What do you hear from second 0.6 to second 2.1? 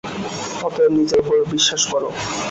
অতএব নিজের উপর বিশ্বাস কর।